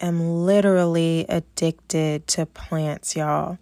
I 0.00 0.06
am 0.06 0.44
literally 0.44 1.26
addicted 1.28 2.26
to 2.28 2.46
plants, 2.46 3.14
y'all. 3.16 3.58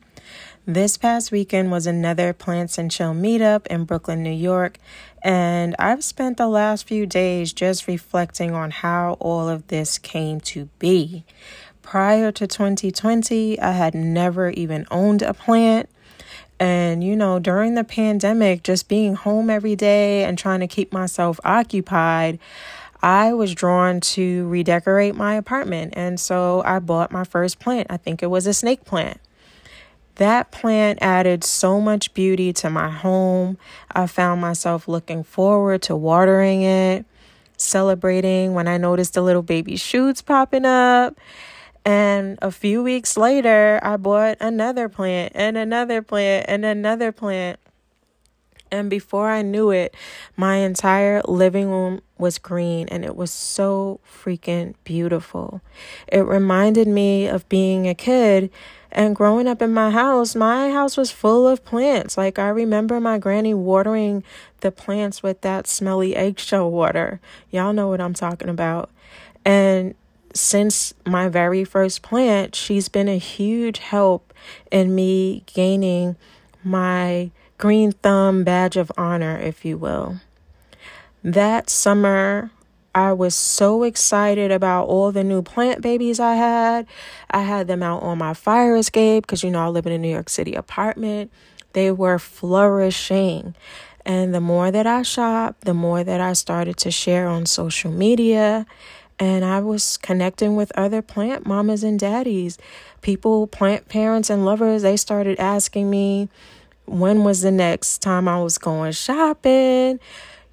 This 0.67 0.97
past 0.97 1.31
weekend 1.31 1.71
was 1.71 1.87
another 1.87 2.33
Plants 2.33 2.79
and 2.79 2.91
Chill 2.91 3.13
meetup 3.13 3.67
in 3.67 3.85
Brooklyn, 3.85 4.23
New 4.23 4.31
York, 4.31 4.79
and 5.23 5.77
I've 5.79 6.03
spent 6.03 6.39
the 6.39 6.49
last 6.49 6.87
few 6.87 7.05
days 7.07 7.53
just 7.53 7.87
reflecting 7.87 8.53
on 8.53 8.71
how 8.71 9.17
all 9.21 9.49
of 9.49 9.67
this 9.69 9.99
came 9.99 10.41
to 10.41 10.69
be. 10.79 11.25
Prior 11.83 12.33
to 12.33 12.47
2020, 12.47 13.61
I 13.61 13.73
had 13.73 13.95
never 13.95 14.51
even 14.51 14.87
owned 14.91 15.23
a 15.23 15.35
plant. 15.35 15.91
And, 16.59 17.05
you 17.05 17.17
know, 17.17 17.39
during 17.39 17.75
the 17.75 17.85
pandemic, 17.85 18.63
just 18.63 18.89
being 18.89 19.17
home 19.17 19.51
every 19.51 19.77
day 19.77 20.25
and 20.25 20.39
trying 20.39 20.61
to 20.61 20.69
keep 20.69 20.93
myself 20.93 21.39
occupied, 21.45 22.39
I 23.05 23.35
was 23.35 23.55
drawn 23.55 24.01
to 24.01 24.49
redecorate 24.49 25.15
my 25.15 25.35
apartment. 25.35 25.93
And 25.95 26.19
so 26.19 26.63
I 26.65 26.79
bought 26.79 27.13
my 27.13 27.23
first 27.23 27.61
plant. 27.61 27.89
I 27.91 27.99
think 27.99 28.23
it 28.23 28.29
was 28.29 28.47
a 28.47 28.55
snake 28.55 28.87
plant. 28.87 29.21
That 30.15 30.51
plant 30.51 31.01
added 31.03 31.45
so 31.45 31.83
much 31.83 32.15
beauty 32.15 32.55
to 32.55 32.71
my 32.71 32.89
home. 32.89 33.59
I 33.93 34.07
found 34.07 34.41
myself 34.41 34.89
looking 34.89 35.23
forward 35.23 35.83
to 35.83 35.95
watering 35.95 36.63
it, 36.63 37.05
celebrating 37.59 38.55
when 38.55 38.67
I 38.67 38.79
noticed 38.79 39.13
the 39.13 39.23
little 39.23 39.43
baby 39.43 39.77
shoots 39.77 40.23
popping 40.23 40.65
up. 40.65 41.19
And 41.85 42.39
a 42.41 42.51
few 42.51 42.83
weeks 42.83 43.19
later, 43.19 43.81
I 43.83 43.99
bought 43.99 44.39
another 44.41 44.89
plant 44.89 45.33
and 45.35 45.59
another 45.59 46.01
plant 46.01 46.47
and 46.49 46.65
another 46.65 47.13
plant. 47.13 47.61
And 48.71 48.91
before 48.91 49.31
I 49.31 49.43
knew 49.43 49.71
it, 49.71 49.95
my 50.37 50.57
entire 50.57 51.23
living 51.29 51.71
room 51.71 52.01
was 52.19 52.39
green 52.39 52.89
and 52.89 53.05
it 53.05 53.15
was 53.15 53.31
so 53.31 54.01
freaking 54.05 54.75
beautiful. 54.85 55.61
It 56.09 56.21
reminded 56.21 56.89
me 56.89 57.27
of 57.27 57.49
being 57.49 57.87
a 57.87 57.95
kid 57.95 58.51
and 58.91 59.15
growing 59.15 59.47
up 59.47 59.61
in 59.61 59.73
my 59.73 59.91
house. 59.91 60.35
My 60.35 60.71
house 60.71 60.97
was 60.97 61.11
full 61.11 61.47
of 61.47 61.65
plants. 61.65 62.17
Like 62.17 62.39
I 62.39 62.49
remember 62.49 63.01
my 63.01 63.19
granny 63.19 63.55
watering 63.55 64.25
the 64.61 64.73
plants 64.73 65.23
with 65.23 65.41
that 65.43 65.67
smelly 65.67 66.17
eggshell 66.17 66.71
water. 66.71 67.21
Y'all 67.51 67.73
know 67.73 67.89
what 67.89 68.01
I'm 68.01 68.15
talking 68.15 68.49
about. 68.49 68.91
And 69.45 69.95
since 70.33 70.95
my 71.07 71.29
very 71.29 71.65
first 71.65 72.03
plant, 72.03 72.55
she's 72.55 72.89
been 72.89 73.09
a 73.09 73.19
huge 73.19 73.79
help 73.79 74.33
in 74.71 74.95
me 74.95 75.45
gaining 75.47 76.17
my 76.65 77.31
green 77.59 77.93
thumb 77.93 78.45
badge 78.45 78.77
of 78.77 78.91
honor, 78.97 79.39
if 79.39 79.65
you 79.65 79.79
will. 79.79 80.21
That 81.23 81.71
summer, 81.71 82.51
I 82.95 83.13
was 83.13 83.35
so 83.35 83.83
excited 83.83 84.53
about 84.53 84.87
all 84.87 85.11
the 85.11 85.25
new 85.25 85.43
plant 85.43 85.83
babies 85.83 86.21
I 86.21 86.35
had. 86.35 86.87
I 87.31 87.43
had 87.43 87.67
them 87.67 87.83
out 87.83 88.03
on 88.03 88.19
my 88.19 88.35
fire 88.35 88.77
escape 88.77 89.27
because, 89.27 89.43
you 89.43 89.51
know, 89.51 89.65
I 89.65 89.69
live 89.69 89.87
in 89.87 89.93
a 89.93 89.99
New 89.99 90.11
York 90.11 90.29
City 90.29 90.55
apartment. 90.55 91.33
They 91.73 91.91
were 91.91 92.19
flourishing. 92.19 93.55
And 94.07 94.35
the 94.35 94.41
more 94.41 94.71
that 94.71 94.87
I 94.87 95.03
shopped, 95.03 95.63
the 95.63 95.75
more 95.75 96.05
that 96.05 96.21
I 96.21 96.35
started 96.35 96.77
to 96.79 96.91
share 96.91 97.27
on 97.27 97.47
social 97.47 97.91
media. 97.91 98.67
And 99.19 99.45
I 99.45 99.61
was 99.61 99.97
connecting 99.97 100.55
with 100.55 100.71
other 100.77 101.03
plant 101.03 101.47
mamas 101.47 101.83
and 101.83 101.99
daddies. 101.99 102.59
People, 103.01 103.47
plant 103.47 103.89
parents 103.89 104.31
and 104.31 104.45
lovers, 104.45 104.83
they 104.83 104.97
started 104.97 105.39
asking 105.41 105.91
me, 105.91 106.29
when 106.87 107.25
was 107.25 107.43
the 107.43 107.51
next 107.51 107.99
time 107.99 108.29
I 108.29 108.43
was 108.43 108.59
going 108.59 108.93
shopping? 108.93 110.01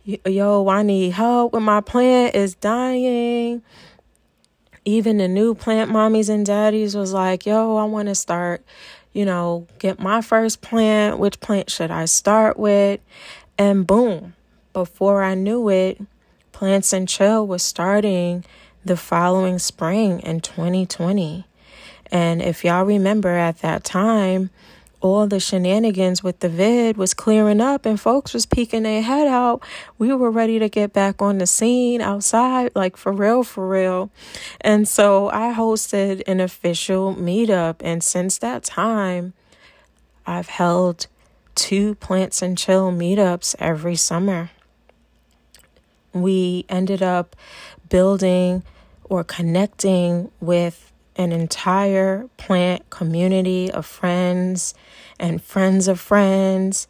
Yo, 0.04 0.68
I 0.68 0.84
need 0.84 1.12
help 1.12 1.54
with 1.54 1.64
my 1.64 1.82
plant 1.82 2.36
is 2.36 2.56
dying. 2.56 3.62
Even 4.84 5.18
the 5.18 5.28
new 5.28 5.54
plant 5.54 5.92
mommies 5.92 6.30
and 6.30 6.46
daddies 6.46 6.96
was 6.96 7.14
like, 7.14 7.46
yo, 7.46 7.76
I 7.76 7.84
want 7.84 8.08
to 8.08 8.16
start, 8.16 8.64
you 9.14 9.26
know, 9.26 9.68
get 9.78 10.00
my 10.00 10.22
first 10.22 10.62
plant. 10.62 11.20
Which 11.20 11.40
plant 11.40 11.70
should 11.70 11.92
I 11.92 12.06
start 12.06 12.58
with? 12.58 13.00
And 13.58 13.86
boom, 13.86 14.34
before 14.73 15.22
I 15.22 15.36
knew 15.36 15.70
it, 15.70 16.02
Plants 16.52 16.94
and 16.94 17.08
Chill 17.08 17.45
was 17.45 17.64
starting 17.64 18.44
the 18.84 18.98
following 18.98 19.60
spring 19.60 20.20
in 20.22 20.42
2020. 20.42 21.45
And 22.11 22.42
if 22.42 22.64
y'all 22.64 22.84
remember 22.84 23.30
at 23.30 23.60
that 23.60 23.84
time, 23.84 24.50
all 25.02 25.28
the 25.28 25.39
shenanigans 25.39 26.23
with 26.23 26.39
the 26.39 26.50
vid 26.50 26.95
was 26.95 27.14
clearing 27.14 27.60
up 27.60 27.86
and 27.86 28.00
folks 28.00 28.34
was 28.34 28.45
peeking 28.45 28.84
their 28.84 29.02
head 29.02 29.28
out. 29.28 29.64
We 29.98 30.14
were 30.14 30.32
ready 30.32 30.60
to 30.60 30.70
get 30.70 30.94
back 30.94 31.22
on 31.22 31.39
the 31.39 31.48
scene 31.48 32.02
outside, 32.02 32.72
like 32.76 32.95
for 32.95 33.11
real, 33.11 33.44
for 33.44 33.67
real. 33.67 34.11
And 34.61 34.88
so 34.88 35.30
I 35.30 35.54
hosted 35.54 36.22
an 36.28 36.40
official 36.40 37.16
meetup. 37.16 37.78
And 37.82 38.04
since 38.04 38.38
that 38.38 38.64
time, 38.64 39.34
I've 40.26 40.50
held 40.50 41.08
two 41.56 41.95
Plants 41.95 42.42
and 42.42 42.58
Chill 42.58 42.92
meetups 42.92 43.56
every 43.60 43.95
summer. 43.95 44.52
We 46.14 46.66
ended 46.70 47.02
up 47.02 47.36
building 47.90 48.64
or 49.04 49.23
connecting 49.23 50.32
with 50.40 50.91
an 51.16 51.32
entire 51.32 52.27
plant 52.38 52.89
community 52.89 53.72
of 53.72 53.86
friends 53.86 54.73
and 55.20 55.42
friends 55.42 55.88
of 55.88 55.99
friends. 55.99 56.88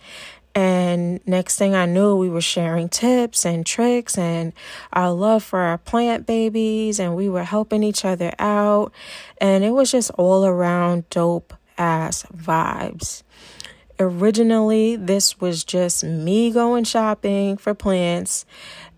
And 0.53 1.25
next 1.25 1.57
thing 1.57 1.75
I 1.75 1.85
knew, 1.85 2.15
we 2.15 2.29
were 2.29 2.41
sharing 2.41 2.89
tips 2.89 3.45
and 3.45 3.65
tricks 3.65 4.17
and 4.17 4.51
our 4.91 5.11
love 5.11 5.43
for 5.43 5.59
our 5.59 5.77
plant 5.77 6.25
babies, 6.25 6.99
and 6.99 7.15
we 7.15 7.29
were 7.29 7.45
helping 7.45 7.83
each 7.83 8.03
other 8.03 8.33
out. 8.37 8.91
And 9.39 9.63
it 9.63 9.71
was 9.71 9.91
just 9.91 10.11
all 10.11 10.45
around 10.45 11.09
dope 11.09 11.53
ass 11.77 12.25
vibes. 12.35 13.23
Originally, 13.99 14.95
this 14.95 15.39
was 15.39 15.63
just 15.63 16.03
me 16.03 16.51
going 16.51 16.83
shopping 16.83 17.55
for 17.55 17.73
plants 17.73 18.45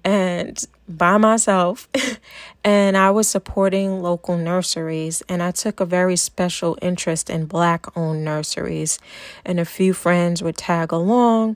and 0.04 0.66
by 0.88 1.18
myself 1.18 1.88
and 2.64 2.98
I 2.98 3.12
was 3.12 3.28
supporting 3.28 4.02
local 4.02 4.38
nurseries 4.38 5.24
and 5.30 5.42
I 5.42 5.52
took 5.52 5.80
a 5.80 5.86
very 5.86 6.16
special 6.16 6.78
interest 6.82 7.30
in 7.30 7.46
black 7.46 7.86
owned 7.98 8.26
nurseries 8.26 9.00
and 9.46 9.60
a 9.60 9.66
few 9.66 9.94
friends 9.94 10.44
would 10.44 10.58
tag 10.58 10.92
along 10.92 11.56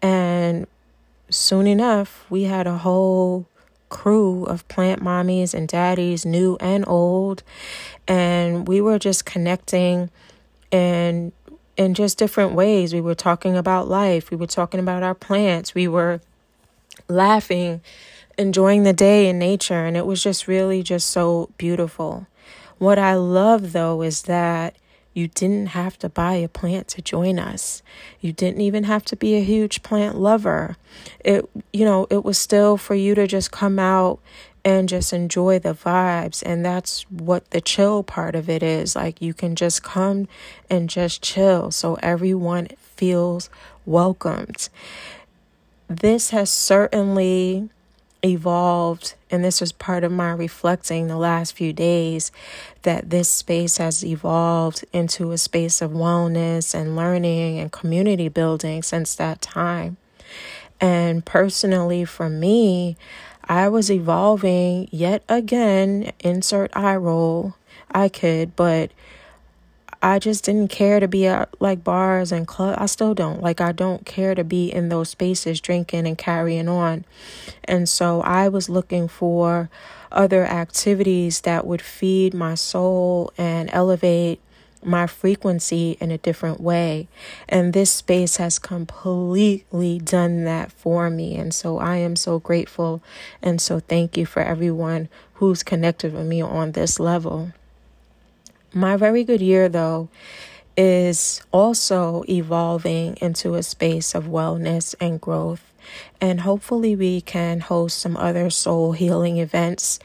and 0.00 0.66
soon 1.28 1.66
enough 1.66 2.24
we 2.30 2.44
had 2.44 2.66
a 2.66 2.78
whole 2.78 3.46
crew 3.88 4.44
of 4.44 4.66
plant 4.68 5.02
mommies 5.02 5.52
and 5.52 5.66
daddies 5.66 6.24
new 6.24 6.56
and 6.60 6.84
old 6.86 7.42
and 8.06 8.68
we 8.68 8.80
were 8.80 8.98
just 8.98 9.24
connecting 9.24 10.10
and 10.70 11.32
in 11.80 11.94
just 11.94 12.18
different 12.18 12.52
ways. 12.52 12.92
We 12.92 13.00
were 13.00 13.14
talking 13.14 13.56
about 13.56 13.88
life. 13.88 14.30
We 14.30 14.36
were 14.36 14.46
talking 14.46 14.80
about 14.80 15.02
our 15.02 15.14
plants. 15.14 15.74
We 15.74 15.88
were 15.88 16.20
laughing, 17.10 17.80
enjoying 18.38 18.84
the 18.84 18.92
day 18.92 19.28
in 19.28 19.38
nature. 19.38 19.84
And 19.84 19.96
it 19.96 20.06
was 20.06 20.22
just 20.22 20.48
really 20.48 20.82
just 20.82 21.08
so 21.08 21.50
beautiful. 21.58 22.26
What 22.78 22.98
I 22.98 23.14
love 23.14 23.72
though 23.72 24.02
is 24.02 24.22
that 24.22 24.76
you 25.12 25.28
didn't 25.28 25.68
have 25.68 25.98
to 25.98 26.08
buy 26.08 26.34
a 26.34 26.48
plant 26.48 26.88
to 26.88 27.02
join 27.02 27.38
us. 27.38 27.82
You 28.20 28.32
didn't 28.32 28.60
even 28.60 28.84
have 28.84 29.04
to 29.06 29.16
be 29.16 29.34
a 29.34 29.42
huge 29.42 29.82
plant 29.82 30.16
lover. 30.16 30.76
It 31.24 31.48
you 31.72 31.84
know, 31.84 32.06
it 32.10 32.24
was 32.24 32.38
still 32.38 32.76
for 32.76 32.94
you 32.94 33.14
to 33.16 33.26
just 33.26 33.50
come 33.50 33.78
out 33.78 34.20
and 34.64 34.88
just 34.88 35.12
enjoy 35.12 35.58
the 35.58 35.74
vibes 35.74 36.42
and 36.44 36.64
that's 36.64 37.02
what 37.10 37.50
the 37.50 37.60
chill 37.60 38.02
part 38.02 38.34
of 38.34 38.48
it 38.48 38.62
is. 38.62 38.94
Like 38.94 39.20
you 39.20 39.34
can 39.34 39.56
just 39.56 39.82
come 39.82 40.28
and 40.68 40.88
just 40.88 41.22
chill 41.22 41.70
so 41.70 41.98
everyone 42.02 42.68
feels 42.78 43.50
welcomed 43.86 44.68
this 45.90 46.30
has 46.30 46.48
certainly 46.50 47.68
evolved, 48.22 49.14
and 49.28 49.44
this 49.44 49.60
was 49.60 49.72
part 49.72 50.04
of 50.04 50.12
my 50.12 50.30
reflecting 50.30 51.08
the 51.08 51.16
last 51.16 51.52
few 51.52 51.72
days 51.72 52.30
that 52.82 53.10
this 53.10 53.28
space 53.28 53.78
has 53.78 54.04
evolved 54.04 54.84
into 54.92 55.32
a 55.32 55.38
space 55.38 55.82
of 55.82 55.90
wellness 55.90 56.74
and 56.74 56.94
learning 56.94 57.58
and 57.58 57.72
community 57.72 58.28
building 58.28 58.84
since 58.84 59.16
that 59.16 59.40
time. 59.40 59.96
And 60.80 61.24
personally, 61.26 62.04
for 62.04 62.28
me, 62.28 62.96
I 63.44 63.68
was 63.68 63.90
evolving 63.90 64.88
yet 64.92 65.24
again, 65.28 66.12
insert 66.20 66.70
eye 66.76 66.96
roll. 66.96 67.56
I 67.90 68.08
could, 68.08 68.54
but 68.54 68.92
I 70.02 70.18
just 70.18 70.44
didn't 70.44 70.68
care 70.68 70.98
to 70.98 71.06
be 71.06 71.26
at 71.26 71.50
like 71.60 71.84
bars 71.84 72.32
and 72.32 72.46
clubs. 72.46 72.78
I 72.80 72.86
still 72.86 73.14
don't. 73.14 73.42
Like, 73.42 73.60
I 73.60 73.72
don't 73.72 74.06
care 74.06 74.34
to 74.34 74.44
be 74.44 74.72
in 74.72 74.88
those 74.88 75.10
spaces 75.10 75.60
drinking 75.60 76.06
and 76.06 76.16
carrying 76.16 76.68
on. 76.68 77.04
And 77.64 77.88
so 77.88 78.22
I 78.22 78.48
was 78.48 78.70
looking 78.70 79.08
for 79.08 79.68
other 80.10 80.46
activities 80.46 81.42
that 81.42 81.66
would 81.66 81.82
feed 81.82 82.32
my 82.32 82.54
soul 82.54 83.32
and 83.36 83.68
elevate 83.72 84.40
my 84.82 85.06
frequency 85.06 85.98
in 86.00 86.10
a 86.10 86.16
different 86.18 86.60
way. 86.60 87.06
And 87.46 87.74
this 87.74 87.90
space 87.90 88.36
has 88.36 88.58
completely 88.58 89.98
done 89.98 90.44
that 90.44 90.72
for 90.72 91.10
me. 91.10 91.36
And 91.36 91.52
so 91.54 91.78
I 91.78 91.96
am 91.96 92.16
so 92.16 92.38
grateful. 92.38 93.02
And 93.42 93.60
so 93.60 93.80
thank 93.80 94.16
you 94.16 94.24
for 94.24 94.40
everyone 94.40 95.10
who's 95.34 95.62
connected 95.62 96.14
with 96.14 96.26
me 96.26 96.40
on 96.40 96.72
this 96.72 96.98
level. 96.98 97.52
My 98.72 98.96
very 98.96 99.24
good 99.24 99.40
year, 99.40 99.68
though, 99.68 100.08
is 100.76 101.42
also 101.52 102.24
evolving 102.28 103.16
into 103.20 103.54
a 103.54 103.62
space 103.62 104.14
of 104.14 104.26
wellness 104.26 104.94
and 105.00 105.20
growth. 105.20 105.72
And 106.20 106.42
hopefully, 106.42 106.94
we 106.94 107.20
can 107.20 107.60
host 107.60 107.98
some 107.98 108.16
other 108.16 108.48
soul 108.48 108.92
healing 108.92 109.38
events 109.38 109.98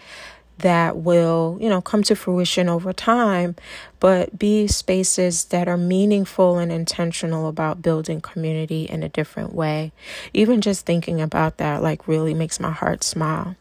that 0.58 0.98
will, 0.98 1.58
you 1.62 1.70
know, 1.70 1.82
come 1.82 2.02
to 2.04 2.16
fruition 2.16 2.70
over 2.70 2.94
time, 2.94 3.56
but 4.00 4.40
be 4.40 4.68
spaces 4.68 5.46
that 5.46 5.68
are 5.68 5.78
meaningful 5.78 6.58
and 6.58 6.72
intentional 6.72 7.48
about 7.48 7.82
building 7.82 8.22
community 8.22 8.86
in 8.86 9.04
a 9.04 9.10
different 9.10 9.54
way. 9.54 9.92
Even 10.34 10.62
just 10.62 10.86
thinking 10.86 11.22
about 11.22 11.58
that, 11.58 11.84
like, 11.84 12.08
really 12.08 12.34
makes 12.34 12.60
my 12.60 12.72
heart 12.72 13.04
smile. 13.04 13.56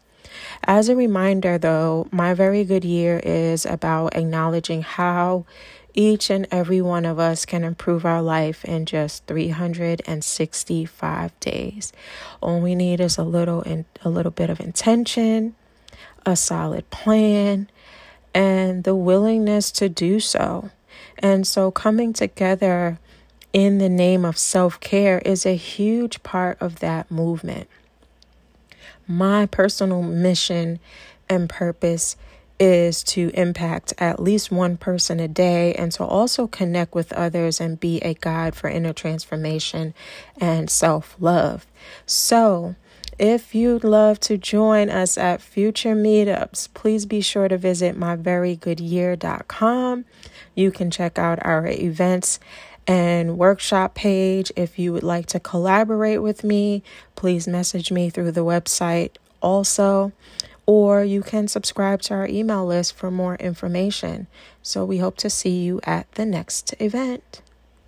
As 0.67 0.89
a 0.89 0.95
reminder, 0.95 1.59
though, 1.59 2.07
my 2.11 2.33
very 2.33 2.63
good 2.63 2.83
year 2.83 3.21
is 3.23 3.67
about 3.67 4.15
acknowledging 4.15 4.81
how 4.81 5.45
each 5.93 6.31
and 6.31 6.47
every 6.49 6.81
one 6.81 7.05
of 7.05 7.19
us 7.19 7.45
can 7.45 7.63
improve 7.63 8.03
our 8.03 8.21
life 8.21 8.65
in 8.65 8.87
just 8.87 9.27
365 9.27 11.39
days. 11.39 11.93
All 12.41 12.59
we 12.59 12.73
need 12.73 12.99
is 12.99 13.19
a 13.19 13.23
little 13.23 13.61
in, 13.61 13.85
a 14.03 14.09
little 14.09 14.31
bit 14.31 14.49
of 14.49 14.59
intention, 14.59 15.53
a 16.25 16.35
solid 16.35 16.89
plan, 16.89 17.69
and 18.33 18.83
the 18.83 18.95
willingness 18.95 19.71
to 19.73 19.87
do 19.87 20.19
so. 20.19 20.71
And 21.19 21.45
so 21.45 21.69
coming 21.69 22.11
together 22.11 22.97
in 23.53 23.77
the 23.77 23.87
name 23.87 24.25
of 24.25 24.35
self-care 24.35 25.19
is 25.19 25.45
a 25.45 25.55
huge 25.55 26.23
part 26.23 26.59
of 26.59 26.79
that 26.79 27.11
movement. 27.11 27.69
My 29.07 29.45
personal 29.45 30.01
mission 30.01 30.79
and 31.29 31.49
purpose 31.49 32.15
is 32.59 33.01
to 33.03 33.31
impact 33.33 33.93
at 33.97 34.19
least 34.19 34.51
one 34.51 34.77
person 34.77 35.19
a 35.19 35.27
day 35.27 35.73
and 35.73 35.91
to 35.91 36.05
also 36.05 36.45
connect 36.47 36.95
with 36.95 37.11
others 37.13 37.59
and 37.59 37.79
be 37.79 37.99
a 37.99 38.13
guide 38.13 38.55
for 38.55 38.69
inner 38.69 38.93
transformation 38.93 39.93
and 40.39 40.69
self 40.69 41.15
love. 41.19 41.65
So, 42.05 42.75
if 43.17 43.55
you'd 43.55 43.85
love 43.85 44.19
to 44.21 44.37
join 44.37 44.89
us 44.89 45.17
at 45.17 45.41
future 45.41 45.95
meetups, 45.95 46.73
please 46.73 47.05
be 47.05 47.21
sure 47.21 47.47
to 47.47 47.57
visit 47.57 47.97
myverygoodyear.com. 47.97 50.05
You 50.53 50.71
can 50.71 50.91
check 50.91 51.17
out 51.17 51.39
our 51.45 51.65
events 51.67 52.41
and 52.87 53.37
workshop 53.37 53.95
page. 53.95 54.51
If 54.55 54.77
you 54.77 54.93
would 54.93 55.03
like 55.03 55.25
to 55.27 55.39
collaborate 55.39 56.21
with 56.21 56.43
me, 56.43 56.83
please 57.15 57.47
message 57.47 57.91
me 57.91 58.09
through 58.09 58.31
the 58.31 58.45
website 58.45 59.11
also 59.41 60.11
or 60.65 61.03
you 61.03 61.21
can 61.21 61.47
subscribe 61.47 62.01
to 62.01 62.13
our 62.13 62.27
email 62.27 62.65
list 62.65 62.95
for 62.95 63.11
more 63.11 63.35
information. 63.35 64.27
So 64.61 64.83
we 64.83 64.97
hope 64.97 65.17
to 65.17 65.29
see 65.29 65.63
you 65.63 65.79
at 65.83 66.11
the 66.13 66.25
next 66.25 66.73
event. 66.79 67.41